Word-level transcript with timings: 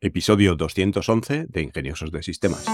episodio 0.00 0.56
211 0.56 1.46
de 1.48 1.62
Ingeniosos 1.62 2.12
de 2.12 2.22
Sistemas. 2.22 2.64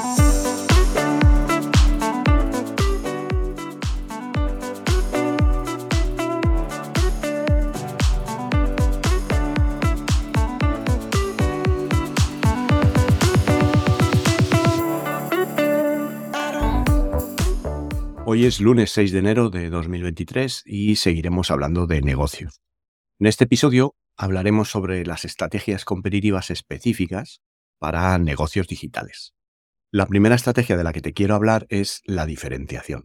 Hoy 18.24 18.46
es 18.46 18.60
lunes 18.60 18.90
6 18.92 19.12
de 19.12 19.18
enero 19.18 19.50
de 19.50 19.68
2023 19.68 20.62
y 20.64 20.96
seguiremos 20.96 21.50
hablando 21.50 21.86
de 21.86 22.00
negocios. 22.00 22.62
En 23.22 23.26
este 23.26 23.44
episodio 23.44 23.94
hablaremos 24.16 24.68
sobre 24.68 25.06
las 25.06 25.24
estrategias 25.24 25.84
competitivas 25.84 26.50
específicas 26.50 27.40
para 27.78 28.18
negocios 28.18 28.66
digitales. 28.66 29.32
La 29.92 30.06
primera 30.06 30.34
estrategia 30.34 30.76
de 30.76 30.82
la 30.82 30.92
que 30.92 31.02
te 31.02 31.12
quiero 31.12 31.36
hablar 31.36 31.64
es 31.68 32.02
la 32.04 32.26
diferenciación. 32.26 33.04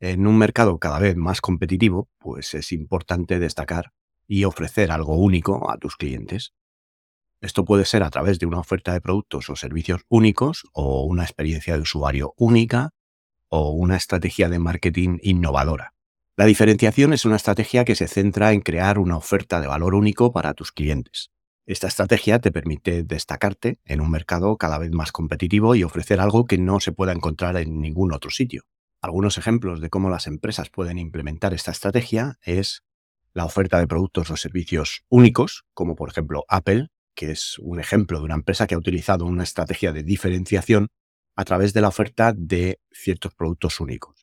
En 0.00 0.26
un 0.26 0.38
mercado 0.38 0.78
cada 0.78 0.98
vez 0.98 1.16
más 1.16 1.42
competitivo, 1.42 2.08
pues 2.16 2.54
es 2.54 2.72
importante 2.72 3.38
destacar 3.38 3.92
y 4.26 4.44
ofrecer 4.44 4.90
algo 4.90 5.18
único 5.18 5.70
a 5.70 5.76
tus 5.76 5.96
clientes. 5.96 6.54
Esto 7.42 7.66
puede 7.66 7.84
ser 7.84 8.02
a 8.02 8.08
través 8.08 8.38
de 8.38 8.46
una 8.46 8.60
oferta 8.60 8.94
de 8.94 9.02
productos 9.02 9.50
o 9.50 9.56
servicios 9.56 10.06
únicos 10.08 10.64
o 10.72 11.04
una 11.04 11.24
experiencia 11.24 11.74
de 11.74 11.82
usuario 11.82 12.32
única 12.38 12.94
o 13.50 13.72
una 13.72 13.96
estrategia 13.96 14.48
de 14.48 14.58
marketing 14.58 15.18
innovadora. 15.20 15.93
La 16.36 16.46
diferenciación 16.46 17.12
es 17.12 17.24
una 17.24 17.36
estrategia 17.36 17.84
que 17.84 17.94
se 17.94 18.08
centra 18.08 18.50
en 18.52 18.60
crear 18.60 18.98
una 18.98 19.16
oferta 19.16 19.60
de 19.60 19.68
valor 19.68 19.94
único 19.94 20.32
para 20.32 20.52
tus 20.52 20.72
clientes. 20.72 21.30
Esta 21.64 21.86
estrategia 21.86 22.40
te 22.40 22.50
permite 22.50 23.04
destacarte 23.04 23.78
en 23.84 24.00
un 24.00 24.10
mercado 24.10 24.56
cada 24.56 24.78
vez 24.78 24.90
más 24.90 25.12
competitivo 25.12 25.76
y 25.76 25.84
ofrecer 25.84 26.18
algo 26.18 26.44
que 26.44 26.58
no 26.58 26.80
se 26.80 26.90
pueda 26.90 27.12
encontrar 27.12 27.56
en 27.56 27.80
ningún 27.80 28.12
otro 28.12 28.32
sitio. 28.32 28.64
Algunos 29.00 29.38
ejemplos 29.38 29.80
de 29.80 29.90
cómo 29.90 30.10
las 30.10 30.26
empresas 30.26 30.70
pueden 30.70 30.98
implementar 30.98 31.54
esta 31.54 31.70
estrategia 31.70 32.36
es 32.42 32.82
la 33.32 33.44
oferta 33.44 33.78
de 33.78 33.86
productos 33.86 34.28
o 34.32 34.36
servicios 34.36 35.04
únicos, 35.08 35.64
como 35.72 35.94
por 35.94 36.10
ejemplo 36.10 36.44
Apple, 36.48 36.88
que 37.14 37.30
es 37.30 37.60
un 37.60 37.78
ejemplo 37.78 38.18
de 38.18 38.24
una 38.24 38.34
empresa 38.34 38.66
que 38.66 38.74
ha 38.74 38.78
utilizado 38.78 39.24
una 39.24 39.44
estrategia 39.44 39.92
de 39.92 40.02
diferenciación 40.02 40.88
a 41.36 41.44
través 41.44 41.72
de 41.74 41.80
la 41.80 41.88
oferta 41.88 42.32
de 42.36 42.80
ciertos 42.90 43.34
productos 43.34 43.78
únicos, 43.78 44.13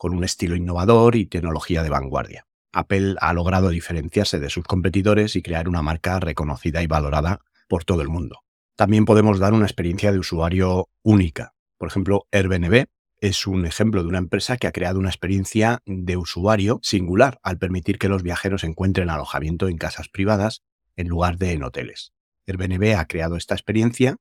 con 0.00 0.14
un 0.14 0.24
estilo 0.24 0.56
innovador 0.56 1.14
y 1.14 1.26
tecnología 1.26 1.82
de 1.82 1.90
vanguardia. 1.90 2.46
Apple 2.72 3.16
ha 3.20 3.34
logrado 3.34 3.68
diferenciarse 3.68 4.38
de 4.38 4.48
sus 4.48 4.64
competidores 4.64 5.36
y 5.36 5.42
crear 5.42 5.68
una 5.68 5.82
marca 5.82 6.18
reconocida 6.18 6.82
y 6.82 6.86
valorada 6.86 7.40
por 7.68 7.84
todo 7.84 8.00
el 8.00 8.08
mundo. 8.08 8.40
También 8.76 9.04
podemos 9.04 9.38
dar 9.38 9.52
una 9.52 9.66
experiencia 9.66 10.10
de 10.10 10.18
usuario 10.18 10.88
única. 11.02 11.52
Por 11.76 11.88
ejemplo, 11.88 12.26
Airbnb 12.32 12.86
es 13.20 13.46
un 13.46 13.66
ejemplo 13.66 14.02
de 14.02 14.08
una 14.08 14.16
empresa 14.16 14.56
que 14.56 14.66
ha 14.66 14.72
creado 14.72 14.98
una 14.98 15.10
experiencia 15.10 15.82
de 15.84 16.16
usuario 16.16 16.80
singular 16.82 17.38
al 17.42 17.58
permitir 17.58 17.98
que 17.98 18.08
los 18.08 18.22
viajeros 18.22 18.64
encuentren 18.64 19.10
alojamiento 19.10 19.68
en 19.68 19.76
casas 19.76 20.08
privadas 20.08 20.62
en 20.96 21.08
lugar 21.08 21.36
de 21.36 21.52
en 21.52 21.62
hoteles. 21.62 22.14
Airbnb 22.46 22.96
ha 22.96 23.04
creado 23.04 23.36
esta 23.36 23.54
experiencia 23.54 24.16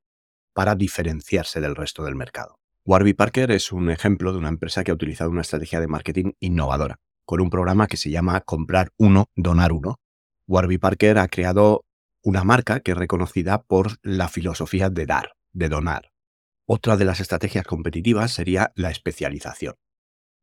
para 0.53 0.75
diferenciarse 0.75 1.61
del 1.61 1.77
resto 1.77 2.03
del 2.03 2.16
mercado. 2.16 2.58
Warby 2.89 3.13
Parker 3.13 3.51
es 3.51 3.71
un 3.71 3.91
ejemplo 3.91 4.31
de 4.31 4.39
una 4.39 4.49
empresa 4.49 4.83
que 4.83 4.89
ha 4.89 4.95
utilizado 4.95 5.29
una 5.29 5.41
estrategia 5.41 5.79
de 5.79 5.85
marketing 5.85 6.31
innovadora, 6.39 6.99
con 7.23 7.39
un 7.39 7.51
programa 7.51 7.85
que 7.85 7.97
se 7.97 8.09
llama 8.09 8.41
Comprar 8.41 8.89
uno, 8.97 9.27
donar 9.35 9.73
uno. 9.73 9.99
Warby 10.47 10.79
Parker 10.79 11.19
ha 11.19 11.27
creado 11.27 11.85
una 12.23 12.43
marca 12.43 12.79
que 12.79 12.93
es 12.93 12.97
reconocida 12.97 13.61
por 13.61 13.99
la 14.01 14.27
filosofía 14.27 14.89
de 14.89 15.05
dar, 15.05 15.33
de 15.53 15.69
donar. 15.69 16.09
Otra 16.65 16.97
de 16.97 17.05
las 17.05 17.19
estrategias 17.19 17.63
competitivas 17.63 18.31
sería 18.31 18.71
la 18.73 18.89
especialización. 18.89 19.75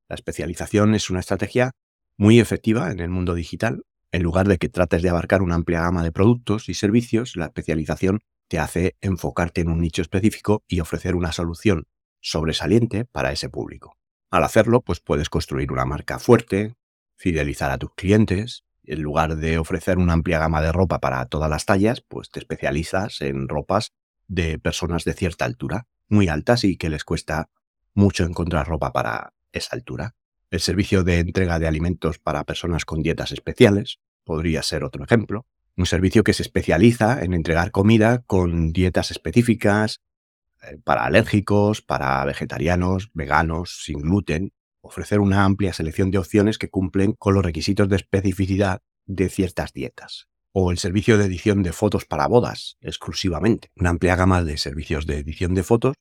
La 0.08 0.14
especialización 0.14 0.94
es 0.94 1.10
una 1.10 1.18
estrategia 1.18 1.72
muy 2.16 2.38
efectiva 2.38 2.92
en 2.92 3.00
el 3.00 3.08
mundo 3.08 3.34
digital. 3.34 3.82
En 4.12 4.22
lugar 4.22 4.46
de 4.46 4.58
que 4.58 4.68
trates 4.68 5.02
de 5.02 5.08
abarcar 5.08 5.42
una 5.42 5.56
amplia 5.56 5.80
gama 5.80 6.04
de 6.04 6.12
productos 6.12 6.68
y 6.68 6.74
servicios, 6.74 7.34
la 7.34 7.46
especialización 7.46 8.20
te 8.48 8.60
hace 8.60 8.94
enfocarte 9.00 9.62
en 9.62 9.68
un 9.68 9.80
nicho 9.80 10.00
específico 10.00 10.62
y 10.68 10.78
ofrecer 10.78 11.16
una 11.16 11.32
solución 11.32 11.88
sobresaliente 12.26 13.04
para 13.04 13.30
ese 13.30 13.48
público. 13.48 13.96
Al 14.30 14.42
hacerlo, 14.42 14.80
pues 14.80 14.98
puedes 15.00 15.30
construir 15.30 15.70
una 15.70 15.84
marca 15.84 16.18
fuerte, 16.18 16.74
fidelizar 17.16 17.70
a 17.70 17.78
tus 17.78 17.94
clientes. 17.94 18.64
En 18.82 19.02
lugar 19.02 19.36
de 19.36 19.58
ofrecer 19.58 19.98
una 19.98 20.12
amplia 20.12 20.40
gama 20.40 20.60
de 20.60 20.72
ropa 20.72 20.98
para 20.98 21.24
todas 21.26 21.48
las 21.48 21.64
tallas, 21.66 22.00
pues 22.00 22.30
te 22.30 22.40
especializas 22.40 23.20
en 23.20 23.48
ropas 23.48 23.92
de 24.26 24.58
personas 24.58 25.04
de 25.04 25.12
cierta 25.12 25.44
altura, 25.44 25.86
muy 26.08 26.26
altas 26.28 26.64
y 26.64 26.76
que 26.76 26.90
les 26.90 27.04
cuesta 27.04 27.48
mucho 27.94 28.24
encontrar 28.24 28.66
ropa 28.66 28.92
para 28.92 29.32
esa 29.52 29.76
altura. 29.76 30.16
El 30.50 30.60
servicio 30.60 31.04
de 31.04 31.20
entrega 31.20 31.60
de 31.60 31.68
alimentos 31.68 32.18
para 32.18 32.44
personas 32.44 32.84
con 32.84 33.02
dietas 33.02 33.30
especiales 33.30 33.98
podría 34.24 34.62
ser 34.62 34.82
otro 34.82 35.04
ejemplo 35.04 35.46
un 35.76 35.86
servicio 35.86 36.24
que 36.24 36.32
se 36.32 36.42
especializa 36.42 37.22
en 37.22 37.34
entregar 37.34 37.70
comida 37.70 38.22
con 38.26 38.72
dietas 38.72 39.10
específicas 39.10 40.00
para 40.84 41.04
alérgicos, 41.04 41.82
para 41.82 42.24
vegetarianos, 42.24 43.10
veganos, 43.14 43.82
sin 43.84 44.00
gluten, 44.00 44.52
ofrecer 44.80 45.20
una 45.20 45.44
amplia 45.44 45.72
selección 45.72 46.10
de 46.10 46.18
opciones 46.18 46.58
que 46.58 46.70
cumplen 46.70 47.12
con 47.12 47.34
los 47.34 47.44
requisitos 47.44 47.88
de 47.88 47.96
especificidad 47.96 48.82
de 49.06 49.28
ciertas 49.28 49.72
dietas. 49.72 50.28
O 50.52 50.70
el 50.70 50.78
servicio 50.78 51.18
de 51.18 51.26
edición 51.26 51.62
de 51.62 51.72
fotos 51.72 52.06
para 52.06 52.26
bodas, 52.26 52.76
exclusivamente. 52.80 53.70
Una 53.76 53.90
amplia 53.90 54.16
gama 54.16 54.42
de 54.42 54.56
servicios 54.56 55.06
de 55.06 55.18
edición 55.18 55.54
de 55.54 55.62
fotos, 55.62 55.94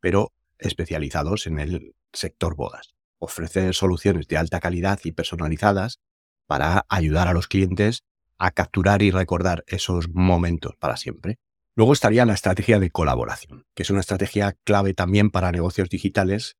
pero 0.00 0.32
especializados 0.58 1.46
en 1.46 1.58
el 1.58 1.94
sector 2.12 2.54
bodas. 2.54 2.94
Ofrecer 3.18 3.74
soluciones 3.74 4.28
de 4.28 4.36
alta 4.36 4.60
calidad 4.60 5.00
y 5.04 5.12
personalizadas 5.12 6.00
para 6.46 6.84
ayudar 6.88 7.28
a 7.28 7.32
los 7.32 7.48
clientes 7.48 8.02
a 8.38 8.50
capturar 8.50 9.02
y 9.02 9.10
recordar 9.10 9.64
esos 9.66 10.08
momentos 10.10 10.74
para 10.78 10.96
siempre. 10.96 11.38
Luego 11.74 11.94
estaría 11.94 12.26
la 12.26 12.34
estrategia 12.34 12.78
de 12.78 12.90
colaboración, 12.90 13.64
que 13.74 13.82
es 13.82 13.90
una 13.90 14.00
estrategia 14.00 14.56
clave 14.64 14.92
también 14.92 15.30
para 15.30 15.52
negocios 15.52 15.88
digitales 15.88 16.56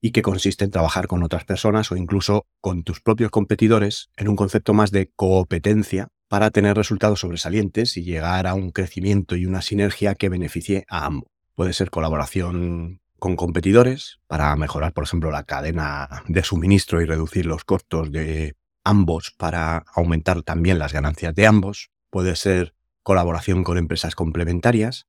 y 0.00 0.12
que 0.12 0.22
consiste 0.22 0.64
en 0.64 0.70
trabajar 0.70 1.06
con 1.06 1.22
otras 1.22 1.44
personas 1.44 1.92
o 1.92 1.96
incluso 1.96 2.46
con 2.60 2.82
tus 2.82 3.00
propios 3.00 3.30
competidores 3.30 4.10
en 4.16 4.28
un 4.28 4.36
concepto 4.36 4.72
más 4.72 4.90
de 4.90 5.10
competencia 5.14 6.08
para 6.28 6.50
tener 6.50 6.76
resultados 6.76 7.20
sobresalientes 7.20 7.96
y 7.96 8.04
llegar 8.04 8.46
a 8.46 8.54
un 8.54 8.70
crecimiento 8.70 9.36
y 9.36 9.44
una 9.44 9.60
sinergia 9.60 10.14
que 10.14 10.28
beneficie 10.28 10.84
a 10.88 11.04
ambos. 11.06 11.30
Puede 11.54 11.72
ser 11.72 11.90
colaboración 11.90 13.00
con 13.18 13.36
competidores 13.36 14.20
para 14.28 14.54
mejorar, 14.56 14.92
por 14.92 15.04
ejemplo, 15.04 15.30
la 15.30 15.42
cadena 15.42 16.22
de 16.28 16.42
suministro 16.42 17.02
y 17.02 17.04
reducir 17.04 17.46
los 17.46 17.64
costos 17.64 18.12
de 18.12 18.54
ambos 18.84 19.34
para 19.36 19.84
aumentar 19.94 20.42
también 20.42 20.78
las 20.78 20.92
ganancias 20.92 21.34
de 21.34 21.46
ambos. 21.46 21.90
Puede 22.10 22.36
ser 22.36 22.74
colaboración 23.08 23.64
con 23.64 23.78
empresas 23.78 24.14
complementarias, 24.14 25.06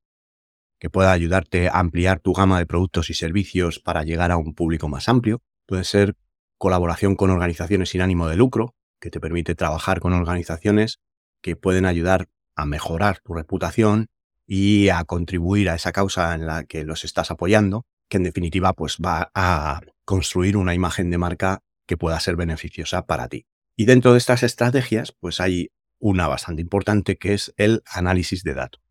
que 0.79 0.89
pueda 0.89 1.11
ayudarte 1.11 1.67
a 1.67 1.79
ampliar 1.79 2.21
tu 2.21 2.31
gama 2.31 2.57
de 2.57 2.65
productos 2.65 3.09
y 3.09 3.13
servicios 3.13 3.81
para 3.81 4.05
llegar 4.05 4.31
a 4.31 4.37
un 4.37 4.53
público 4.53 4.87
más 4.87 5.09
amplio. 5.09 5.41
Puede 5.65 5.83
ser 5.83 6.15
colaboración 6.57 7.17
con 7.17 7.29
organizaciones 7.29 7.89
sin 7.89 7.99
ánimo 7.99 8.29
de 8.29 8.37
lucro, 8.37 8.73
que 9.01 9.09
te 9.09 9.19
permite 9.19 9.53
trabajar 9.53 9.99
con 9.99 10.13
organizaciones 10.13 11.01
que 11.41 11.57
pueden 11.57 11.83
ayudar 11.85 12.29
a 12.55 12.65
mejorar 12.65 13.19
tu 13.19 13.33
reputación 13.33 14.07
y 14.47 14.87
a 14.87 15.03
contribuir 15.03 15.69
a 15.69 15.75
esa 15.75 15.91
causa 15.91 16.33
en 16.35 16.47
la 16.47 16.63
que 16.63 16.85
los 16.85 17.03
estás 17.03 17.31
apoyando, 17.31 17.85
que 18.07 18.15
en 18.15 18.23
definitiva 18.23 18.71
pues 18.71 18.95
va 19.05 19.29
a 19.35 19.81
construir 20.05 20.55
una 20.55 20.73
imagen 20.73 21.09
de 21.09 21.17
marca 21.17 21.59
que 21.85 21.97
pueda 21.97 22.17
ser 22.21 22.37
beneficiosa 22.37 23.05
para 23.05 23.27
ti. 23.27 23.45
Y 23.75 23.83
dentro 23.83 24.13
de 24.13 24.19
estas 24.19 24.43
estrategias, 24.43 25.11
pues 25.19 25.41
hay 25.41 25.71
una 25.99 26.27
bastante 26.27 26.61
importante 26.61 27.17
que 27.17 27.33
es 27.33 27.53
el 27.57 27.83
análisis 27.85 28.43
de 28.43 28.53
datos. 28.53 28.81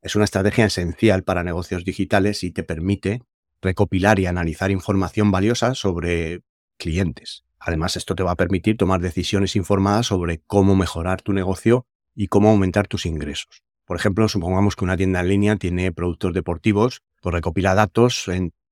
Es 0.00 0.14
una 0.14 0.24
estrategia 0.24 0.64
esencial 0.64 1.24
para 1.24 1.42
negocios 1.42 1.84
digitales 1.84 2.44
y 2.44 2.52
te 2.52 2.62
permite 2.62 3.22
recopilar 3.60 4.20
y 4.20 4.26
analizar 4.26 4.70
información 4.70 5.30
valiosa 5.30 5.74
sobre 5.74 6.42
clientes. 6.78 7.44
Además, 7.58 7.96
esto 7.96 8.14
te 8.14 8.22
va 8.22 8.32
a 8.32 8.36
permitir 8.36 8.76
tomar 8.76 9.00
decisiones 9.00 9.56
informadas 9.56 10.06
sobre 10.06 10.40
cómo 10.46 10.76
mejorar 10.76 11.22
tu 11.22 11.32
negocio 11.32 11.86
y 12.14 12.28
cómo 12.28 12.50
aumentar 12.50 12.86
tus 12.86 13.04
ingresos. 13.04 13.64
Por 13.84 13.96
ejemplo, 13.96 14.28
supongamos 14.28 14.76
que 14.76 14.84
una 14.84 14.96
tienda 14.96 15.20
en 15.20 15.28
línea 15.28 15.56
tiene 15.56 15.90
productos 15.92 16.32
deportivos, 16.32 17.02
pues 17.20 17.32
recopila 17.32 17.74
datos 17.74 18.30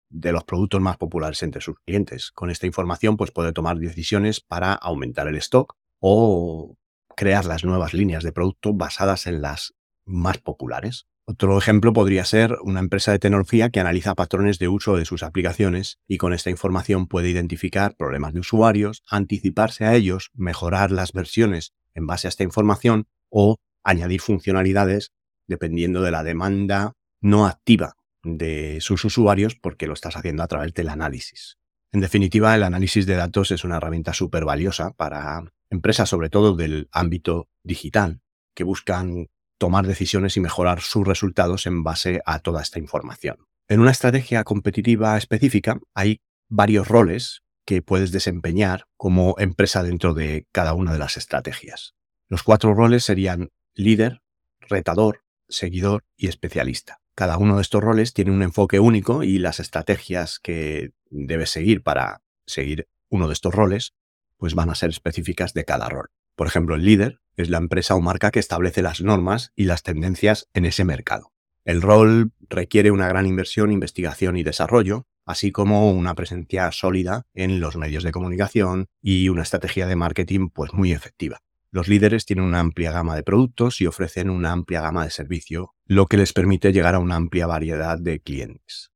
de 0.08 0.32
los 0.32 0.44
productos 0.44 0.80
más 0.80 0.96
populares 0.98 1.42
entre 1.42 1.60
sus 1.60 1.80
clientes. 1.80 2.30
Con 2.30 2.50
esta 2.50 2.66
información 2.66 3.16
pues 3.16 3.32
puede 3.32 3.52
tomar 3.52 3.78
decisiones 3.78 4.40
para 4.40 4.72
aumentar 4.74 5.26
el 5.26 5.36
stock 5.36 5.74
o 5.98 6.76
crear 7.16 7.44
las 7.44 7.64
nuevas 7.64 7.94
líneas 7.94 8.22
de 8.22 8.32
producto 8.32 8.74
basadas 8.74 9.26
en 9.26 9.42
las 9.42 9.74
más 10.04 10.38
populares. 10.38 11.06
Otro 11.24 11.58
ejemplo 11.58 11.92
podría 11.92 12.24
ser 12.24 12.56
una 12.62 12.78
empresa 12.78 13.10
de 13.10 13.18
tecnología 13.18 13.70
que 13.70 13.80
analiza 13.80 14.14
patrones 14.14 14.60
de 14.60 14.68
uso 14.68 14.96
de 14.96 15.04
sus 15.04 15.24
aplicaciones 15.24 15.98
y 16.06 16.18
con 16.18 16.32
esta 16.32 16.50
información 16.50 17.08
puede 17.08 17.30
identificar 17.30 17.96
problemas 17.96 18.32
de 18.32 18.40
usuarios, 18.40 19.02
anticiparse 19.10 19.84
a 19.84 19.94
ellos, 19.94 20.30
mejorar 20.34 20.92
las 20.92 21.12
versiones 21.12 21.72
en 21.94 22.06
base 22.06 22.28
a 22.28 22.30
esta 22.30 22.44
información 22.44 23.08
o 23.28 23.56
añadir 23.82 24.20
funcionalidades 24.20 25.10
dependiendo 25.48 26.02
de 26.02 26.12
la 26.12 26.22
demanda 26.22 26.92
no 27.20 27.46
activa 27.46 27.96
de 28.22 28.78
sus 28.80 29.04
usuarios 29.04 29.56
porque 29.56 29.88
lo 29.88 29.94
estás 29.94 30.16
haciendo 30.16 30.44
a 30.44 30.48
través 30.48 30.74
del 30.74 30.88
análisis. 30.88 31.58
En 31.92 32.00
definitiva, 32.00 32.54
el 32.54 32.62
análisis 32.62 33.06
de 33.06 33.14
datos 33.14 33.50
es 33.50 33.64
una 33.64 33.78
herramienta 33.78 34.12
súper 34.12 34.44
valiosa 34.44 34.92
para 34.92 35.42
empresas, 35.70 36.08
sobre 36.08 36.30
todo 36.30 36.54
del 36.54 36.88
ámbito 36.92 37.48
digital, 37.62 38.20
que 38.54 38.64
buscan 38.64 39.28
tomar 39.58 39.86
decisiones 39.86 40.36
y 40.36 40.40
mejorar 40.40 40.80
sus 40.80 41.06
resultados 41.06 41.66
en 41.66 41.82
base 41.82 42.20
a 42.26 42.40
toda 42.40 42.62
esta 42.62 42.78
información. 42.78 43.46
En 43.68 43.80
una 43.80 43.90
estrategia 43.90 44.44
competitiva 44.44 45.16
específica 45.16 45.80
hay 45.94 46.20
varios 46.48 46.88
roles 46.88 47.42
que 47.64 47.82
puedes 47.82 48.12
desempeñar 48.12 48.86
como 48.96 49.34
empresa 49.38 49.82
dentro 49.82 50.14
de 50.14 50.46
cada 50.52 50.74
una 50.74 50.92
de 50.92 50.98
las 50.98 51.16
estrategias. 51.16 51.94
Los 52.28 52.42
cuatro 52.42 52.74
roles 52.74 53.04
serían 53.04 53.50
líder, 53.74 54.22
retador, 54.60 55.22
seguidor 55.48 56.04
y 56.16 56.28
especialista. 56.28 57.00
Cada 57.16 57.38
uno 57.38 57.56
de 57.56 57.62
estos 57.62 57.82
roles 57.82 58.12
tiene 58.12 58.30
un 58.30 58.42
enfoque 58.42 58.78
único 58.78 59.22
y 59.22 59.38
las 59.38 59.58
estrategias 59.58 60.38
que 60.38 60.92
debes 61.10 61.50
seguir 61.50 61.82
para 61.82 62.22
seguir 62.46 62.88
uno 63.08 63.26
de 63.26 63.32
estos 63.32 63.54
roles 63.54 63.94
pues 64.36 64.54
van 64.54 64.70
a 64.70 64.74
ser 64.74 64.90
específicas 64.90 65.54
de 65.54 65.64
cada 65.64 65.88
rol. 65.88 66.08
Por 66.34 66.46
ejemplo, 66.46 66.74
el 66.74 66.84
líder 66.84 67.20
es 67.36 67.50
la 67.50 67.58
empresa 67.58 67.94
o 67.94 68.00
marca 68.00 68.30
que 68.30 68.38
establece 68.40 68.82
las 68.82 69.00
normas 69.00 69.52
y 69.56 69.64
las 69.64 69.82
tendencias 69.82 70.48
en 70.54 70.64
ese 70.64 70.84
mercado. 70.84 71.32
El 71.64 71.82
rol 71.82 72.32
requiere 72.48 72.90
una 72.90 73.08
gran 73.08 73.26
inversión, 73.26 73.72
investigación 73.72 74.36
y 74.36 74.42
desarrollo, 74.42 75.06
así 75.24 75.50
como 75.50 75.90
una 75.90 76.14
presencia 76.14 76.70
sólida 76.70 77.26
en 77.34 77.58
los 77.60 77.76
medios 77.76 78.04
de 78.04 78.12
comunicación 78.12 78.86
y 79.02 79.28
una 79.28 79.42
estrategia 79.42 79.86
de 79.86 79.96
marketing 79.96 80.48
pues 80.50 80.72
muy 80.72 80.92
efectiva. 80.92 81.40
Los 81.72 81.88
líderes 81.88 82.24
tienen 82.24 82.44
una 82.44 82.60
amplia 82.60 82.92
gama 82.92 83.16
de 83.16 83.22
productos 83.22 83.80
y 83.80 83.86
ofrecen 83.86 84.30
una 84.30 84.52
amplia 84.52 84.80
gama 84.80 85.04
de 85.04 85.10
servicio, 85.10 85.74
lo 85.84 86.06
que 86.06 86.16
les 86.16 86.32
permite 86.32 86.72
llegar 86.72 86.94
a 86.94 87.00
una 87.00 87.16
amplia 87.16 87.46
variedad 87.46 87.98
de 87.98 88.20
clientes. 88.20 88.92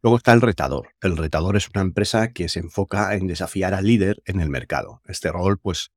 Luego 0.00 0.16
está 0.16 0.32
el 0.32 0.40
retador. 0.40 0.90
El 1.00 1.16
retador 1.16 1.56
es 1.56 1.68
una 1.74 1.82
empresa 1.82 2.32
que 2.32 2.48
se 2.48 2.60
enfoca 2.60 3.14
en 3.14 3.26
desafiar 3.26 3.74
al 3.74 3.86
líder 3.86 4.22
en 4.26 4.40
el 4.40 4.48
mercado. 4.48 5.02
Este 5.06 5.32
rol 5.32 5.58
pues 5.58 5.90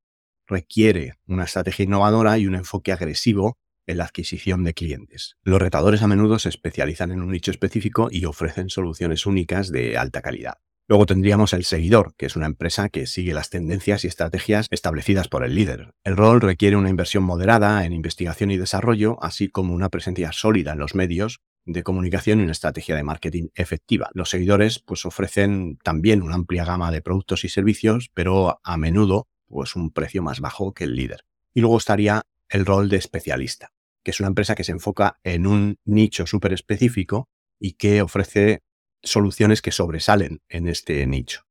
requiere 0.48 1.14
una 1.28 1.44
estrategia 1.44 1.86
innovadora 1.86 2.38
y 2.40 2.48
un 2.48 2.56
enfoque 2.56 2.92
agresivo 2.92 3.58
en 3.86 3.98
la 3.98 4.06
adquisición 4.06 4.64
de 4.64 4.74
clientes. 4.74 5.36
Los 5.44 5.62
retadores 5.62 6.02
a 6.02 6.08
menudo 6.08 6.40
se 6.40 6.50
especializan 6.50 7.12
en 7.12 7.22
un 7.22 7.32
nicho 7.32 7.52
específico 7.52 8.10
y 8.12 8.26
ofrecen 8.26 8.70
soluciones 8.70 9.28
únicas 9.28 9.72
de 9.72 9.98
alta 9.98 10.22
calidad. 10.22 10.58
Luego 10.88 11.06
tendríamos 11.06 11.54
el 11.54 11.64
seguidor, 11.64 12.16
que 12.18 12.26
es 12.26 12.36
una 12.36 12.48
empresa 12.48 12.90
que 12.90 13.06
sigue 13.06 13.34
las 13.34 13.50
tendencias 13.50 14.04
y 14.04 14.08
estrategias 14.08 14.68
establecidas 14.72 15.28
por 15.28 15.46
el 15.46 15.56
líder. 15.56 15.94
El 16.04 16.18
rol 16.18 16.42
requiere 16.42 16.76
una 16.76 16.90
inversión 16.90 17.24
moderada 17.24 17.86
en 17.86 17.94
investigación 17.94 18.52
y 18.52 18.58
desarrollo, 18.58 19.18
así 19.24 19.48
como 19.48 19.74
una 19.74 19.90
presencia 19.90 20.32
sólida 20.32 20.74
en 20.74 20.80
los 20.80 20.96
medios 20.96 21.40
de 21.66 21.84
comunicación 21.84 22.40
y 22.40 22.44
una 22.44 22.52
estrategia 22.52 22.96
de 22.96 23.04
marketing 23.04 23.50
efectiva. 23.56 24.10
Los 24.14 24.30
seguidores 24.30 24.80
pues 24.80 25.06
ofrecen 25.06 25.78
también 25.84 26.22
una 26.22 26.36
amplia 26.36 26.66
gama 26.66 26.92
de 26.92 27.02
productos 27.02 27.44
y 27.44 27.50
servicios, 27.50 28.10
pero 28.14 28.60
a 28.64 28.78
menudo 28.78 29.28
pues 29.48 29.76
un 29.76 29.92
precio 29.92 30.24
más 30.24 30.40
bajo 30.40 30.74
que 30.74 30.86
el 30.86 30.96
líder. 30.96 31.26
Y 31.54 31.62
luego 31.62 31.78
estaría 31.78 32.24
el 32.50 32.66
rol 32.66 32.90
de 32.90 32.98
especialista, 32.98 33.72
que 34.04 34.12
es 34.12 34.20
una 34.20 34.30
empresa 34.30 34.56
que 34.56 34.64
se 34.64 34.72
enfoca 34.72 35.20
en 35.24 35.46
un 35.46 35.78
nicho 35.86 36.26
súper 36.26 36.54
específico 36.54 37.30
y 37.60 37.74
que 37.74 38.02
ofrece 38.02 38.64
soluciones 39.04 39.62
que 39.62 39.72
sobresalen 39.72 40.42
en 40.50 40.68
este 40.68 41.06
nicho. 41.06 41.44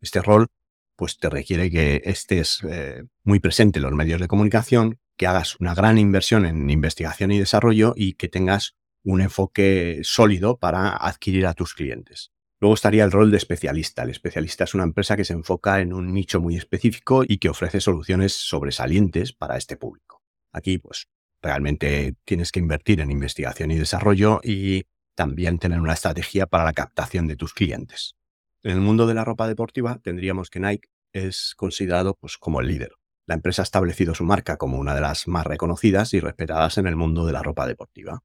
Este 0.00 0.22
rol 0.22 0.48
pues 0.96 1.16
te 1.16 1.30
requiere 1.30 1.70
que 1.70 2.02
estés 2.04 2.60
eh, 2.68 3.04
muy 3.24 3.40
presente 3.40 3.78
en 3.78 3.84
los 3.84 3.92
medios 3.92 4.20
de 4.20 4.28
comunicación, 4.28 4.98
que 5.16 5.26
hagas 5.26 5.58
una 5.58 5.74
gran 5.74 5.96
inversión 5.96 6.44
en 6.44 6.68
investigación 6.68 7.32
y 7.32 7.38
desarrollo 7.38 7.94
y 7.96 8.14
que 8.14 8.28
tengas 8.28 8.76
un 9.04 9.20
enfoque 9.20 10.00
sólido 10.02 10.58
para 10.58 10.96
adquirir 10.96 11.46
a 11.46 11.54
tus 11.54 11.74
clientes. 11.74 12.32
Luego 12.60 12.74
estaría 12.74 13.04
el 13.04 13.12
rol 13.12 13.30
de 13.30 13.38
especialista. 13.38 14.02
El 14.02 14.10
especialista 14.10 14.64
es 14.64 14.74
una 14.74 14.84
empresa 14.84 15.16
que 15.16 15.24
se 15.24 15.32
enfoca 15.32 15.80
en 15.80 15.94
un 15.94 16.12
nicho 16.12 16.40
muy 16.40 16.56
específico 16.56 17.24
y 17.26 17.38
que 17.38 17.48
ofrece 17.48 17.80
soluciones 17.80 18.34
sobresalientes 18.34 19.32
para 19.32 19.56
este 19.56 19.78
público. 19.78 20.22
Aquí, 20.52 20.76
pues, 20.76 21.08
realmente 21.40 22.16
tienes 22.24 22.52
que 22.52 22.60
invertir 22.60 23.00
en 23.00 23.10
investigación 23.10 23.70
y 23.70 23.78
desarrollo 23.78 24.40
y 24.44 24.84
también 25.14 25.58
tener 25.58 25.80
una 25.80 25.94
estrategia 25.94 26.46
para 26.46 26.64
la 26.64 26.74
captación 26.74 27.26
de 27.26 27.36
tus 27.36 27.54
clientes. 27.54 28.14
En 28.62 28.72
el 28.72 28.80
mundo 28.80 29.06
de 29.06 29.14
la 29.14 29.24
ropa 29.24 29.48
deportiva 29.48 29.98
tendríamos 30.02 30.50
que 30.50 30.60
Nike 30.60 30.90
es 31.14 31.54
considerado 31.56 32.14
pues, 32.20 32.36
como 32.36 32.60
el 32.60 32.68
líder. 32.68 32.92
La 33.26 33.36
empresa 33.36 33.62
ha 33.62 33.64
establecido 33.64 34.14
su 34.14 34.24
marca 34.24 34.58
como 34.58 34.78
una 34.78 34.94
de 34.94 35.00
las 35.00 35.28
más 35.28 35.46
reconocidas 35.46 36.12
y 36.12 36.20
respetadas 36.20 36.76
en 36.78 36.86
el 36.86 36.96
mundo 36.96 37.24
de 37.24 37.32
la 37.32 37.42
ropa 37.42 37.66
deportiva. 37.66 38.22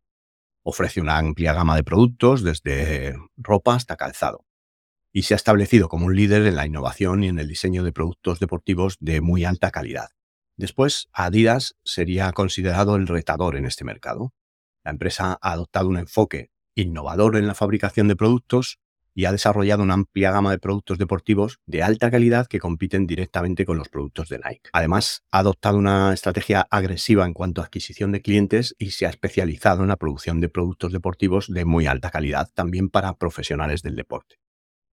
Ofrece 0.67 0.99
una 0.99 1.19
amplia 1.19 1.53
gama 1.53 1.75
de 1.75 1.83
productos, 1.83 2.43
desde 2.43 3.15
ropa 3.37 3.75
hasta 3.75 3.97
calzado. 3.97 4.45
Y 5.13 5.21
se 5.21 5.35
ha 5.35 5.37
establecido 5.37 5.89
como 5.89 6.07
un 6.07 6.15
líder 6.15 6.47
en 6.47 6.55
la 6.55 6.65
innovación 6.65 7.23
y 7.23 7.27
en 7.27 7.37
el 7.37 7.47
diseño 7.47 7.83
de 7.83 7.91
productos 7.93 8.39
deportivos 8.39 8.97
de 8.99 9.21
muy 9.21 9.45
alta 9.45 9.69
calidad. 9.69 10.09
Después, 10.57 11.07
Adidas 11.13 11.75
sería 11.83 12.31
considerado 12.31 12.95
el 12.95 13.05
retador 13.05 13.57
en 13.57 13.67
este 13.67 13.83
mercado. 13.83 14.33
La 14.83 14.89
empresa 14.89 15.37
ha 15.39 15.51
adoptado 15.51 15.87
un 15.87 15.97
enfoque 15.97 16.49
innovador 16.73 17.37
en 17.37 17.45
la 17.45 17.53
fabricación 17.53 18.07
de 18.07 18.15
productos 18.15 18.79
y 19.15 19.25
ha 19.25 19.31
desarrollado 19.31 19.81
una 19.81 19.95
amplia 19.95 20.31
gama 20.31 20.51
de 20.51 20.59
productos 20.59 20.97
deportivos 20.97 21.59
de 21.65 21.81
alta 21.81 22.11
calidad 22.11 22.47
que 22.47 22.59
compiten 22.59 23.07
directamente 23.07 23.65
con 23.65 23.77
los 23.77 23.89
productos 23.89 24.29
de 24.29 24.39
Nike. 24.39 24.69
Además, 24.73 25.23
ha 25.31 25.39
adoptado 25.39 25.77
una 25.77 26.13
estrategia 26.13 26.67
agresiva 26.69 27.25
en 27.25 27.33
cuanto 27.33 27.61
a 27.61 27.63
adquisición 27.63 28.11
de 28.11 28.21
clientes 28.21 28.75
y 28.77 28.91
se 28.91 29.07
ha 29.07 29.09
especializado 29.09 29.81
en 29.83 29.87
la 29.87 29.95
producción 29.95 30.41
de 30.41 30.49
productos 30.49 30.91
deportivos 30.91 31.47
de 31.47 31.63
muy 31.63 31.87
alta 31.87 32.11
calidad 32.11 32.49
también 32.53 32.89
para 32.89 33.13
profesionales 33.13 33.81
del 33.81 33.95
deporte. 33.95 34.35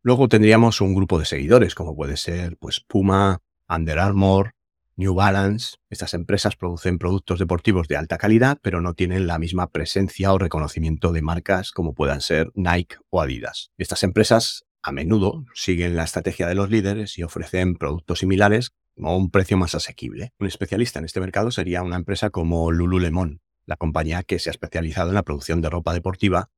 Luego 0.02 0.28
tendríamos 0.28 0.80
un 0.80 0.94
grupo 0.94 1.18
de 1.18 1.24
seguidores, 1.24 1.74
como 1.74 1.94
puede 1.94 2.16
ser 2.16 2.56
pues, 2.58 2.80
Puma, 2.80 3.40
Under 3.68 3.98
Armour, 3.98 4.54
New 5.02 5.14
Balance, 5.14 5.78
estas 5.90 6.14
empresas 6.14 6.54
producen 6.54 6.96
productos 6.96 7.40
deportivos 7.40 7.88
de 7.88 7.96
alta 7.96 8.18
calidad, 8.18 8.60
pero 8.62 8.80
no 8.80 8.94
tienen 8.94 9.26
la 9.26 9.40
misma 9.40 9.66
presencia 9.66 10.32
o 10.32 10.38
reconocimiento 10.38 11.10
de 11.10 11.22
marcas 11.22 11.72
como 11.72 11.92
puedan 11.92 12.20
ser 12.20 12.52
Nike 12.54 12.98
o 13.10 13.20
Adidas. 13.20 13.72
Estas 13.78 14.04
empresas 14.04 14.64
a 14.80 14.92
menudo 14.92 15.44
siguen 15.54 15.96
la 15.96 16.04
estrategia 16.04 16.46
de 16.46 16.54
los 16.54 16.70
líderes 16.70 17.18
y 17.18 17.24
ofrecen 17.24 17.74
productos 17.74 18.20
similares 18.20 18.70
a 19.02 19.10
un 19.12 19.32
precio 19.32 19.56
más 19.56 19.74
asequible. 19.74 20.30
Un 20.38 20.46
especialista 20.46 21.00
en 21.00 21.06
este 21.06 21.18
mercado 21.18 21.50
sería 21.50 21.82
una 21.82 21.96
empresa 21.96 22.30
como 22.30 22.70
Lululemon, 22.70 23.40
la 23.66 23.76
compañía 23.76 24.22
que 24.22 24.38
se 24.38 24.50
ha 24.50 24.52
especializado 24.52 25.08
en 25.08 25.16
la 25.16 25.24
producción 25.24 25.62
de 25.62 25.70
ropa 25.70 25.94
deportiva 25.94 26.50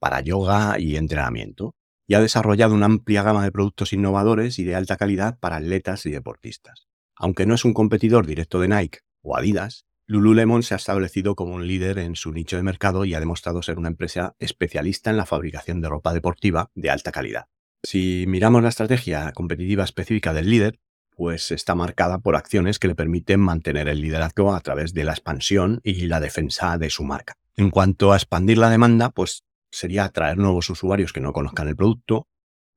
para 0.00 0.20
yoga 0.22 0.76
y 0.80 0.96
entrenamiento 0.96 1.76
y 2.08 2.14
ha 2.14 2.20
desarrollado 2.20 2.74
una 2.74 2.86
amplia 2.86 3.22
gama 3.22 3.44
de 3.44 3.52
productos 3.52 3.92
innovadores 3.92 4.58
y 4.58 4.64
de 4.64 4.74
alta 4.74 4.96
calidad 4.96 5.38
para 5.38 5.58
atletas 5.58 6.04
y 6.04 6.10
deportistas. 6.10 6.88
Aunque 7.16 7.46
no 7.46 7.54
es 7.54 7.64
un 7.64 7.74
competidor 7.74 8.26
directo 8.26 8.60
de 8.60 8.68
Nike 8.68 9.00
o 9.22 9.36
Adidas, 9.36 9.86
Lululemon 10.06 10.62
se 10.62 10.74
ha 10.74 10.76
establecido 10.76 11.36
como 11.36 11.54
un 11.54 11.66
líder 11.66 11.98
en 11.98 12.16
su 12.16 12.32
nicho 12.32 12.56
de 12.56 12.62
mercado 12.62 13.04
y 13.04 13.14
ha 13.14 13.20
demostrado 13.20 13.62
ser 13.62 13.78
una 13.78 13.88
empresa 13.88 14.34
especialista 14.38 15.10
en 15.10 15.16
la 15.16 15.26
fabricación 15.26 15.80
de 15.80 15.88
ropa 15.88 16.12
deportiva 16.12 16.70
de 16.74 16.90
alta 16.90 17.12
calidad. 17.12 17.46
Si 17.82 18.24
miramos 18.28 18.62
la 18.62 18.68
estrategia 18.68 19.32
competitiva 19.32 19.84
específica 19.84 20.32
del 20.32 20.50
líder, 20.50 20.80
pues 21.16 21.50
está 21.50 21.74
marcada 21.74 22.18
por 22.18 22.36
acciones 22.36 22.78
que 22.78 22.88
le 22.88 22.94
permiten 22.94 23.40
mantener 23.40 23.88
el 23.88 24.00
liderazgo 24.00 24.54
a 24.54 24.60
través 24.60 24.92
de 24.94 25.04
la 25.04 25.12
expansión 25.12 25.80
y 25.82 26.06
la 26.06 26.20
defensa 26.20 26.78
de 26.78 26.90
su 26.90 27.04
marca. 27.04 27.36
En 27.56 27.70
cuanto 27.70 28.12
a 28.12 28.16
expandir 28.16 28.58
la 28.58 28.70
demanda, 28.70 29.10
pues 29.10 29.44
sería 29.70 30.04
atraer 30.04 30.38
nuevos 30.38 30.68
usuarios 30.70 31.12
que 31.12 31.20
no 31.20 31.32
conozcan 31.32 31.68
el 31.68 31.76
producto, 31.76 32.28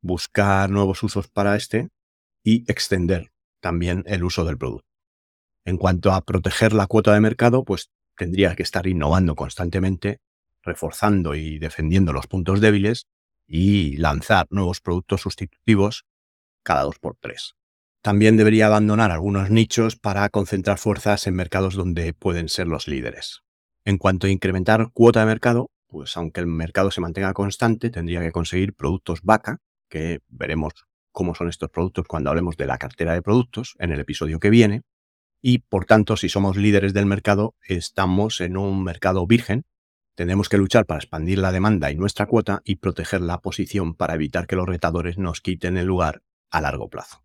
buscar 0.01 0.69
nuevos 0.69 1.01
usos 1.03 1.27
para 1.27 1.55
este 1.55 1.89
y 2.43 2.69
extender 2.71 3.31
también 3.65 4.03
el 4.05 4.24
uso 4.24 4.45
del 4.45 4.60
producto. 4.60 4.88
En 5.65 5.77
cuanto 5.77 6.12
a 6.12 6.22
proteger 6.22 6.72
la 6.72 6.86
cuota 6.86 7.15
de 7.15 7.19
mercado, 7.19 7.63
pues 7.63 7.89
tendría 8.15 8.55
que 8.55 8.62
estar 8.62 8.86
innovando 8.86 9.34
constantemente, 9.36 10.19
reforzando 10.62 11.34
y 11.34 11.57
defendiendo 11.57 12.13
los 12.13 12.27
puntos 12.27 12.62
débiles 12.62 13.07
y 13.48 13.98
lanzar 13.98 14.45
nuevos 14.51 14.81
productos 14.81 15.22
sustitutivos 15.22 16.05
cada 16.63 16.84
dos 16.84 17.00
por 17.00 17.17
tres. 17.19 17.55
También 18.03 18.38
debería 18.38 18.67
abandonar 18.67 19.10
algunos 19.10 19.50
nichos 19.50 19.95
para 19.95 20.29
concentrar 20.29 20.77
fuerzas 20.77 21.25
en 21.25 21.34
mercados 21.34 21.74
donde 21.74 22.13
pueden 22.13 22.50
ser 22.50 22.67
los 22.67 22.88
líderes. 22.88 23.41
En 23.84 23.98
cuanto 23.98 24.27
a 24.27 24.29
incrementar 24.29 24.91
cuota 24.93 25.22
de 25.22 25.25
mercado, 25.25 25.72
pues 25.88 26.15
aunque 26.17 26.39
el 26.39 26.45
mercado 26.45 26.91
se 26.91 27.01
mantenga 27.01 27.34
constante, 27.34 27.89
tendría 27.89 28.22
que 28.22 28.31
conseguir 28.31 28.75
productos 28.75 29.24
vaca, 29.24 29.57
que 29.89 30.19
veremos 30.27 30.74
cómo 31.15 31.34
son 31.34 31.48
estos 31.48 31.69
productos 31.69 32.05
cuando 32.07 32.29
hablemos 32.29 32.57
de 32.57 32.67
la 32.67 32.77
cartera 32.77 33.13
de 33.13 33.22
productos 33.22 33.75
en 33.79 33.91
el 33.91 34.01
episodio 34.01 34.39
que 34.39 34.51
viene. 34.51 34.84
Y 35.41 35.60
por 35.60 35.86
tanto, 35.86 36.17
si 36.17 36.27
somos 36.27 36.57
líderes 36.57 36.93
del 36.93 37.05
mercado, 37.05 37.55
estamos 37.67 38.41
en 38.41 38.57
un 38.57 38.84
mercado 38.84 39.25
virgen. 39.25 39.63
Tenemos 40.15 40.50
que 40.50 40.57
luchar 40.57 40.86
para 40.86 41.00
expandir 41.00 41.39
la 41.39 41.53
demanda 41.53 41.89
y 41.89 41.95
nuestra 41.95 42.25
cuota 42.25 42.62
y 42.65 42.75
proteger 42.75 43.22
la 43.22 43.39
posición 43.39 43.95
para 43.95 44.15
evitar 44.15 44.45
que 44.45 44.57
los 44.57 44.67
retadores 44.67 45.17
nos 45.17 45.39
quiten 45.39 45.77
el 45.77 45.86
lugar 45.86 46.22
a 46.51 46.62
largo 46.62 46.89
plazo. 46.89 47.24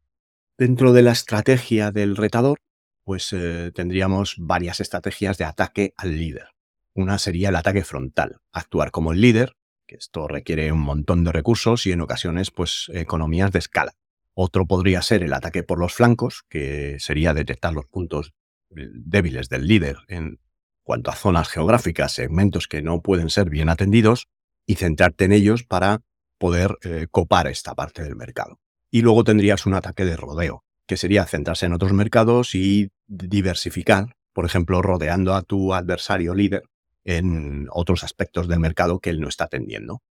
Dentro 0.56 0.92
de 0.92 1.02
la 1.02 1.12
estrategia 1.12 1.90
del 1.90 2.16
retador, 2.16 2.60
pues 3.02 3.32
eh, 3.32 3.72
tendríamos 3.74 4.36
varias 4.38 4.78
estrategias 4.80 5.36
de 5.36 5.46
ataque 5.46 5.94
al 5.96 6.16
líder. 6.16 6.50
Una 6.94 7.18
sería 7.18 7.48
el 7.48 7.56
ataque 7.56 7.82
frontal, 7.82 8.38
actuar 8.52 8.92
como 8.92 9.12
el 9.12 9.20
líder, 9.20 9.54
que 9.90 9.96
esto 9.96 10.28
requiere 10.28 10.70
un 10.70 10.82
montón 10.82 11.24
de 11.24 11.32
recursos 11.32 11.84
y 11.84 11.90
en 11.90 12.00
ocasiones 12.00 12.52
pues 12.52 12.88
economías 12.94 13.50
de 13.50 13.58
escala. 13.58 13.92
Otro 14.34 14.64
podría 14.64 15.02
ser 15.02 15.24
el 15.24 15.32
ataque 15.32 15.64
por 15.64 15.80
los 15.80 15.94
flancos, 15.94 16.44
que 16.48 16.96
sería 17.00 17.34
detectar 17.34 17.74
los 17.74 17.86
puntos 17.86 18.32
débiles 18.70 19.48
del 19.48 19.66
líder 19.66 19.96
en 20.06 20.38
cuanto 20.84 21.10
a 21.10 21.16
zonas 21.16 21.48
geográficas, 21.48 22.12
segmentos 22.12 22.68
que 22.68 22.82
no 22.82 23.02
pueden 23.02 23.30
ser 23.30 23.50
bien 23.50 23.68
atendidos 23.68 24.28
y 24.64 24.76
centrarte 24.76 25.24
en 25.24 25.32
ellos 25.32 25.64
para 25.64 26.02
poder 26.38 26.78
eh, 26.82 27.08
copar 27.10 27.48
esta 27.48 27.74
parte 27.74 28.04
del 28.04 28.14
mercado. 28.14 28.60
Y 28.92 29.02
luego 29.02 29.24
tendrías 29.24 29.66
un 29.66 29.74
ataque 29.74 30.04
de 30.04 30.16
rodeo, 30.16 30.62
que 30.86 30.96
sería 30.96 31.26
centrarse 31.26 31.66
en 31.66 31.72
otros 31.72 31.92
mercados 31.92 32.54
y 32.54 32.92
diversificar, 33.08 34.14
por 34.32 34.46
ejemplo, 34.46 34.82
rodeando 34.82 35.34
a 35.34 35.42
tu 35.42 35.74
adversario 35.74 36.32
líder 36.32 36.62
en 37.04 37.68
otros 37.70 38.04
aspectos 38.04 38.48
del 38.48 38.60
mercado 38.60 39.00
que 39.00 39.10
él 39.10 39.20
no 39.20 39.28
está 39.28 39.44
atendiendo. 39.44 40.02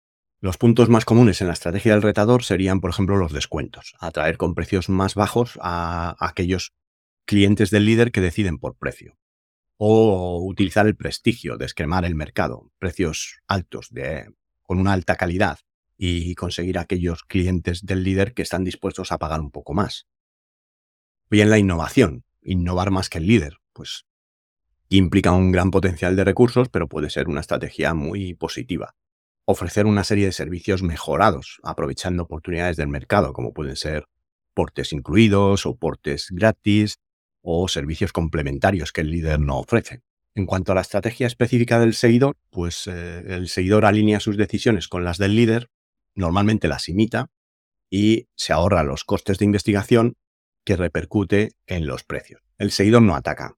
Los 0.41 0.57
puntos 0.57 0.87
más 0.87 1.03
comunes 1.03 1.41
en 1.41 1.47
la 1.47 1.53
estrategia 1.53 1.93
del 1.93 2.01
retador 2.01 2.43
serían, 2.43 2.79
por 2.79 2.91
ejemplo, 2.91 3.17
los 3.17 3.33
descuentos, 3.33 3.95
atraer 3.99 4.37
con 4.37 4.55
precios 4.55 4.87
más 4.87 5.15
bajos 5.15 5.59
a 5.61 6.15
aquellos 6.19 6.73
clientes 7.25 7.71
del 7.71 7.85
líder 7.85 8.11
que 8.11 8.21
deciden 8.21 8.57
por 8.57 8.77
precio. 8.77 9.17
O 9.77 10.41
utilizar 10.45 10.87
el 10.87 10.95
prestigio, 10.95 11.57
descremar 11.57 12.05
el 12.05 12.15
mercado, 12.15 12.71
precios 12.79 13.41
altos, 13.47 13.89
de, 13.91 14.33
con 14.63 14.79
una 14.79 14.93
alta 14.93 15.15
calidad, 15.15 15.59
y 15.97 16.33
conseguir 16.35 16.77
aquellos 16.77 17.23
clientes 17.23 17.85
del 17.85 18.03
líder 18.03 18.33
que 18.33 18.41
están 18.41 18.63
dispuestos 18.63 19.11
a 19.11 19.17
pagar 19.17 19.41
un 19.41 19.51
poco 19.51 19.73
más. 19.73 20.07
Bien, 21.29 21.49
la 21.49 21.59
innovación, 21.59 22.23
innovar 22.41 22.89
más 22.89 23.09
que 23.09 23.17
el 23.17 23.27
líder, 23.27 23.57
pues 23.73 24.05
implica 24.97 25.31
un 25.31 25.51
gran 25.51 25.71
potencial 25.71 26.15
de 26.15 26.23
recursos, 26.23 26.69
pero 26.69 26.87
puede 26.87 27.09
ser 27.09 27.29
una 27.29 27.41
estrategia 27.41 27.93
muy 27.93 28.33
positiva. 28.33 28.95
Ofrecer 29.45 29.85
una 29.85 30.03
serie 30.03 30.25
de 30.25 30.31
servicios 30.31 30.83
mejorados, 30.83 31.59
aprovechando 31.63 32.23
oportunidades 32.23 32.77
del 32.77 32.87
mercado, 32.87 33.33
como 33.33 33.53
pueden 33.53 33.75
ser 33.75 34.05
portes 34.53 34.91
incluidos 34.91 35.65
o 35.65 35.75
portes 35.75 36.27
gratis 36.31 36.99
o 37.41 37.67
servicios 37.67 38.11
complementarios 38.11 38.91
que 38.91 39.01
el 39.01 39.11
líder 39.11 39.39
no 39.39 39.59
ofrece. 39.59 40.01
En 40.35 40.45
cuanto 40.45 40.71
a 40.71 40.75
la 40.75 40.81
estrategia 40.81 41.27
específica 41.27 41.79
del 41.79 41.93
seguidor, 41.93 42.37
pues 42.49 42.87
eh, 42.87 43.23
el 43.27 43.47
seguidor 43.47 43.85
alinea 43.85 44.19
sus 44.19 44.37
decisiones 44.37 44.87
con 44.87 45.03
las 45.03 45.17
del 45.17 45.35
líder, 45.35 45.69
normalmente 46.15 46.67
las 46.67 46.89
imita 46.89 47.29
y 47.89 48.27
se 48.35 48.53
ahorra 48.53 48.83
los 48.83 49.03
costes 49.03 49.39
de 49.39 49.45
investigación 49.45 50.15
que 50.63 50.75
repercute 50.75 51.53
en 51.65 51.87
los 51.87 52.03
precios. 52.03 52.41
El 52.57 52.71
seguidor 52.71 53.01
no 53.01 53.15
ataca, 53.15 53.55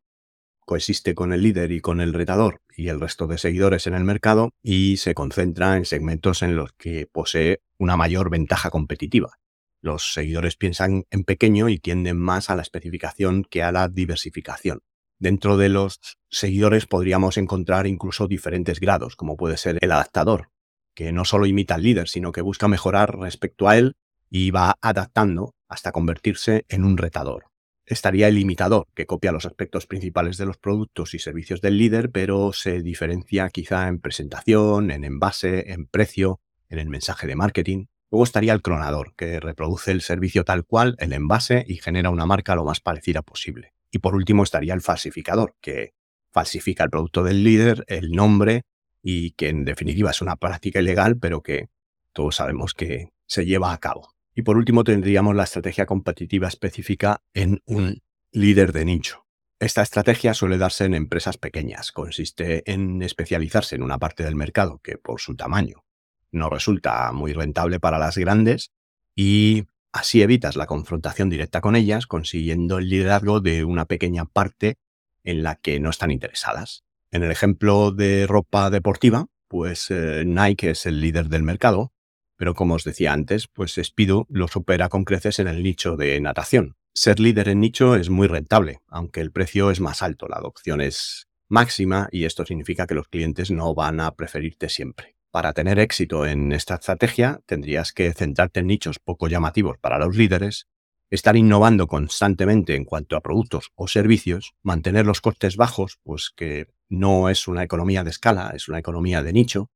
coexiste 0.65 1.15
con 1.15 1.33
el 1.33 1.43
líder 1.43 1.71
y 1.71 1.81
con 1.81 2.01
el 2.01 2.13
retador 2.13 2.61
y 2.75 2.87
el 2.87 2.99
resto 2.99 3.27
de 3.27 3.37
seguidores 3.37 3.87
en 3.87 3.93
el 3.93 4.03
mercado 4.03 4.51
y 4.61 4.97
se 4.97 5.13
concentra 5.13 5.77
en 5.77 5.85
segmentos 5.85 6.41
en 6.41 6.55
los 6.55 6.73
que 6.73 7.07
posee 7.11 7.61
una 7.77 7.97
mayor 7.97 8.29
ventaja 8.29 8.69
competitiva. 8.69 9.39
Los 9.81 10.13
seguidores 10.13 10.55
piensan 10.55 11.05
en 11.09 11.23
pequeño 11.23 11.69
y 11.69 11.79
tienden 11.79 12.17
más 12.17 12.49
a 12.49 12.55
la 12.55 12.61
especificación 12.61 13.43
que 13.43 13.63
a 13.63 13.71
la 13.71 13.89
diversificación. 13.89 14.81
Dentro 15.19 15.57
de 15.57 15.69
los 15.69 15.99
seguidores 16.29 16.85
podríamos 16.85 17.37
encontrar 17.37 17.87
incluso 17.87 18.27
diferentes 18.27 18.79
grados, 18.79 19.15
como 19.15 19.37
puede 19.37 19.57
ser 19.57 19.77
el 19.81 19.91
adaptador, 19.91 20.49
que 20.95 21.11
no 21.11 21.25
solo 21.25 21.45
imita 21.45 21.75
al 21.75 21.83
líder, 21.83 22.07
sino 22.07 22.31
que 22.31 22.41
busca 22.41 22.67
mejorar 22.67 23.17
respecto 23.17 23.67
a 23.67 23.77
él 23.77 23.95
y 24.29 24.51
va 24.51 24.77
adaptando 24.81 25.53
hasta 25.67 25.91
convertirse 25.91 26.65
en 26.69 26.85
un 26.85 26.97
retador 26.97 27.50
estaría 27.85 28.27
el 28.27 28.37
imitador, 28.37 28.87
que 28.93 29.05
copia 29.05 29.31
los 29.31 29.45
aspectos 29.45 29.87
principales 29.87 30.37
de 30.37 30.45
los 30.45 30.57
productos 30.57 31.13
y 31.13 31.19
servicios 31.19 31.61
del 31.61 31.77
líder, 31.77 32.11
pero 32.11 32.53
se 32.53 32.81
diferencia 32.81 33.49
quizá 33.49 33.87
en 33.87 33.99
presentación, 33.99 34.91
en 34.91 35.03
envase, 35.03 35.71
en 35.71 35.87
precio, 35.87 36.39
en 36.69 36.79
el 36.79 36.89
mensaje 36.89 37.27
de 37.27 37.35
marketing. 37.35 37.85
Luego 38.11 38.23
estaría 38.23 38.53
el 38.53 38.61
clonador, 38.61 39.13
que 39.15 39.39
reproduce 39.39 39.91
el 39.91 40.01
servicio 40.01 40.43
tal 40.43 40.65
cual, 40.65 40.95
el 40.99 41.13
envase, 41.13 41.65
y 41.67 41.77
genera 41.77 42.09
una 42.09 42.25
marca 42.25 42.55
lo 42.55 42.65
más 42.65 42.81
parecida 42.81 43.21
posible. 43.21 43.73
Y 43.91 43.99
por 43.99 44.15
último 44.15 44.43
estaría 44.43 44.73
el 44.73 44.81
falsificador, 44.81 45.55
que 45.61 45.93
falsifica 46.31 46.83
el 46.83 46.89
producto 46.89 47.23
del 47.23 47.43
líder, 47.43 47.83
el 47.87 48.11
nombre, 48.11 48.63
y 49.01 49.31
que 49.31 49.49
en 49.49 49.65
definitiva 49.65 50.11
es 50.11 50.21
una 50.21 50.35
práctica 50.35 50.79
ilegal, 50.79 51.17
pero 51.17 51.41
que 51.41 51.69
todos 52.13 52.35
sabemos 52.35 52.73
que 52.73 53.09
se 53.25 53.45
lleva 53.45 53.73
a 53.73 53.77
cabo. 53.77 54.13
Y 54.33 54.43
por 54.43 54.57
último 54.57 54.83
tendríamos 54.83 55.35
la 55.35 55.43
estrategia 55.43 55.85
competitiva 55.85 56.47
específica 56.47 57.21
en 57.33 57.61
un 57.65 58.01
líder 58.31 58.71
de 58.71 58.85
nicho. 58.85 59.25
Esta 59.59 59.81
estrategia 59.81 60.33
suele 60.33 60.57
darse 60.57 60.85
en 60.85 60.95
empresas 60.95 61.37
pequeñas. 61.37 61.91
Consiste 61.91 62.69
en 62.71 63.01
especializarse 63.01 63.75
en 63.75 63.83
una 63.83 63.99
parte 63.99 64.23
del 64.23 64.35
mercado 64.35 64.79
que 64.79 64.97
por 64.97 65.19
su 65.19 65.35
tamaño 65.35 65.83
no 66.31 66.49
resulta 66.49 67.11
muy 67.11 67.33
rentable 67.33 67.79
para 67.79 67.99
las 67.99 68.17
grandes 68.17 68.71
y 69.15 69.65
así 69.91 70.21
evitas 70.21 70.55
la 70.55 70.65
confrontación 70.65 71.29
directa 71.29 71.61
con 71.61 71.75
ellas 71.75 72.07
consiguiendo 72.07 72.77
el 72.77 72.89
liderazgo 72.89 73.41
de 73.41 73.65
una 73.65 73.85
pequeña 73.85 74.25
parte 74.25 74.77
en 75.23 75.43
la 75.43 75.55
que 75.55 75.79
no 75.79 75.89
están 75.89 76.11
interesadas. 76.11 76.83
En 77.11 77.23
el 77.23 77.31
ejemplo 77.31 77.91
de 77.91 78.25
ropa 78.25 78.69
deportiva, 78.69 79.27
pues 79.47 79.91
eh, 79.91 80.23
Nike 80.25 80.71
es 80.71 80.85
el 80.85 81.01
líder 81.01 81.27
del 81.27 81.43
mercado 81.43 81.91
pero 82.41 82.55
como 82.55 82.73
os 82.73 82.83
decía 82.83 83.13
antes, 83.13 83.47
pues 83.47 83.79
Speedo 83.79 84.25
lo 84.27 84.47
supera 84.47 84.89
con 84.89 85.03
creces 85.03 85.37
en 85.37 85.47
el 85.47 85.61
nicho 85.61 85.95
de 85.95 86.19
natación. 86.19 86.75
Ser 86.91 87.19
líder 87.19 87.49
en 87.49 87.59
nicho 87.59 87.95
es 87.95 88.09
muy 88.09 88.27
rentable, 88.27 88.79
aunque 88.87 89.21
el 89.21 89.31
precio 89.31 89.69
es 89.69 89.79
más 89.79 90.01
alto, 90.01 90.27
la 90.27 90.37
adopción 90.37 90.81
es 90.81 91.27
máxima 91.49 92.09
y 92.11 92.25
esto 92.25 92.43
significa 92.43 92.87
que 92.87 92.95
los 92.95 93.07
clientes 93.09 93.51
no 93.51 93.75
van 93.75 93.99
a 93.99 94.15
preferirte 94.15 94.69
siempre. 94.69 95.15
Para 95.29 95.53
tener 95.53 95.77
éxito 95.77 96.25
en 96.25 96.51
esta 96.51 96.73
estrategia 96.73 97.41
tendrías 97.45 97.93
que 97.93 98.11
centrarte 98.11 98.61
en 98.61 98.65
nichos 98.65 98.97
poco 98.97 99.27
llamativos 99.27 99.77
para 99.77 99.99
los 99.99 100.15
líderes, 100.15 100.65
estar 101.11 101.35
innovando 101.35 101.85
constantemente 101.85 102.73
en 102.73 102.85
cuanto 102.85 103.17
a 103.17 103.21
productos 103.21 103.69
o 103.75 103.87
servicios, 103.87 104.55
mantener 104.63 105.05
los 105.05 105.21
costes 105.21 105.57
bajos, 105.57 105.99
pues 106.01 106.31
que 106.35 106.65
no 106.89 107.29
es 107.29 107.47
una 107.47 107.61
economía 107.61 108.03
de 108.03 108.09
escala, 108.09 108.51
es 108.55 108.67
una 108.67 108.79
economía 108.79 109.21
de 109.21 109.31
nicho, 109.31 109.69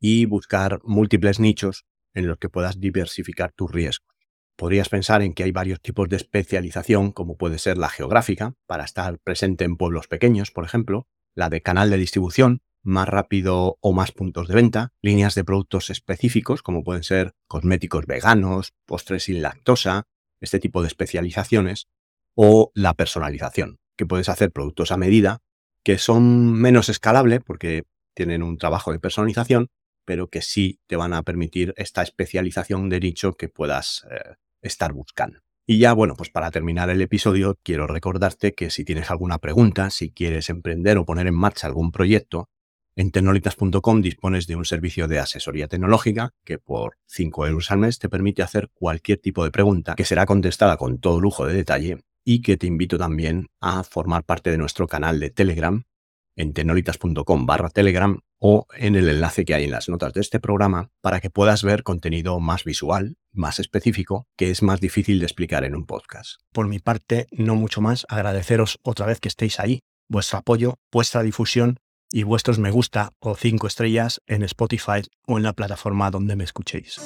y 0.00 0.26
buscar 0.26 0.80
múltiples 0.84 1.40
nichos 1.40 1.84
en 2.14 2.26
los 2.26 2.38
que 2.38 2.48
puedas 2.48 2.80
diversificar 2.80 3.52
tus 3.52 3.70
riesgos. 3.70 4.08
Podrías 4.56 4.88
pensar 4.88 5.22
en 5.22 5.34
que 5.34 5.44
hay 5.44 5.52
varios 5.52 5.80
tipos 5.80 6.08
de 6.08 6.16
especialización, 6.16 7.12
como 7.12 7.36
puede 7.36 7.58
ser 7.58 7.78
la 7.78 7.88
geográfica, 7.88 8.54
para 8.66 8.84
estar 8.84 9.18
presente 9.20 9.64
en 9.64 9.76
pueblos 9.76 10.08
pequeños, 10.08 10.50
por 10.50 10.64
ejemplo, 10.64 11.06
la 11.34 11.48
de 11.48 11.62
canal 11.62 11.90
de 11.90 11.96
distribución, 11.96 12.62
más 12.82 13.08
rápido 13.08 13.78
o 13.80 13.92
más 13.92 14.12
puntos 14.12 14.48
de 14.48 14.54
venta, 14.54 14.92
líneas 15.00 15.34
de 15.34 15.44
productos 15.44 15.90
específicos, 15.90 16.62
como 16.62 16.82
pueden 16.82 17.04
ser 17.04 17.34
cosméticos 17.46 18.06
veganos, 18.06 18.72
postres 18.86 19.24
sin 19.24 19.42
lactosa, 19.42 20.08
este 20.40 20.58
tipo 20.58 20.82
de 20.82 20.88
especializaciones, 20.88 21.86
o 22.34 22.72
la 22.74 22.94
personalización, 22.94 23.78
que 23.96 24.06
puedes 24.06 24.28
hacer 24.28 24.50
productos 24.50 24.90
a 24.90 24.96
medida, 24.96 25.38
que 25.84 25.98
son 25.98 26.52
menos 26.52 26.88
escalable 26.88 27.40
porque 27.40 27.84
tienen 28.14 28.42
un 28.42 28.58
trabajo 28.58 28.90
de 28.90 28.98
personalización, 28.98 29.68
pero 30.08 30.30
que 30.30 30.40
sí 30.40 30.80
te 30.86 30.96
van 30.96 31.12
a 31.12 31.22
permitir 31.22 31.74
esta 31.76 32.00
especialización 32.00 32.88
de 32.88 32.98
nicho 32.98 33.34
que 33.34 33.50
puedas 33.50 34.06
eh, 34.10 34.36
estar 34.62 34.94
buscando. 34.94 35.40
Y 35.66 35.76
ya, 35.80 35.92
bueno, 35.92 36.14
pues 36.16 36.30
para 36.30 36.50
terminar 36.50 36.88
el 36.88 37.02
episodio, 37.02 37.58
quiero 37.62 37.86
recordarte 37.86 38.54
que 38.54 38.70
si 38.70 38.86
tienes 38.86 39.10
alguna 39.10 39.36
pregunta, 39.36 39.90
si 39.90 40.10
quieres 40.10 40.48
emprender 40.48 40.96
o 40.96 41.04
poner 41.04 41.26
en 41.26 41.34
marcha 41.34 41.66
algún 41.66 41.92
proyecto, 41.92 42.48
en 42.96 43.10
tecnolitas.com 43.10 44.00
dispones 44.00 44.46
de 44.46 44.56
un 44.56 44.64
servicio 44.64 45.08
de 45.08 45.18
asesoría 45.18 45.68
tecnológica 45.68 46.30
que 46.42 46.58
por 46.58 46.96
5 47.04 47.46
euros 47.46 47.70
al 47.70 47.80
mes 47.80 47.98
te 47.98 48.08
permite 48.08 48.42
hacer 48.42 48.70
cualquier 48.72 49.18
tipo 49.18 49.44
de 49.44 49.50
pregunta 49.50 49.94
que 49.94 50.06
será 50.06 50.24
contestada 50.24 50.78
con 50.78 51.00
todo 51.00 51.20
lujo 51.20 51.44
de 51.44 51.52
detalle 51.52 51.98
y 52.24 52.40
que 52.40 52.56
te 52.56 52.66
invito 52.66 52.96
también 52.96 53.48
a 53.60 53.84
formar 53.84 54.24
parte 54.24 54.50
de 54.50 54.56
nuestro 54.56 54.86
canal 54.86 55.20
de 55.20 55.28
Telegram 55.28 55.82
en 56.34 56.54
tenolitas.com 56.54 57.44
barra 57.44 57.68
telegram 57.68 58.20
o 58.38 58.66
en 58.76 58.96
el 58.96 59.08
enlace 59.08 59.44
que 59.44 59.54
hay 59.54 59.64
en 59.64 59.70
las 59.70 59.88
notas 59.88 60.12
de 60.12 60.20
este 60.20 60.40
programa 60.40 60.90
para 61.00 61.20
que 61.20 61.30
puedas 61.30 61.62
ver 61.62 61.82
contenido 61.82 62.38
más 62.40 62.64
visual, 62.64 63.16
más 63.32 63.58
específico, 63.58 64.26
que 64.36 64.50
es 64.50 64.62
más 64.62 64.80
difícil 64.80 65.18
de 65.18 65.26
explicar 65.26 65.64
en 65.64 65.74
un 65.74 65.86
podcast. 65.86 66.40
Por 66.52 66.68
mi 66.68 66.78
parte, 66.78 67.26
no 67.32 67.54
mucho 67.54 67.80
más, 67.80 68.06
agradeceros 68.08 68.78
otra 68.82 69.06
vez 69.06 69.20
que 69.20 69.28
estéis 69.28 69.60
ahí, 69.60 69.80
vuestro 70.08 70.38
apoyo, 70.38 70.78
vuestra 70.92 71.22
difusión 71.22 71.78
y 72.10 72.22
vuestros 72.22 72.58
me 72.58 72.70
gusta 72.70 73.12
o 73.20 73.34
cinco 73.34 73.66
estrellas 73.66 74.20
en 74.26 74.42
Spotify 74.42 75.02
o 75.26 75.36
en 75.36 75.42
la 75.42 75.52
plataforma 75.52 76.10
donde 76.10 76.36
me 76.36 76.44
escuchéis. 76.44 76.98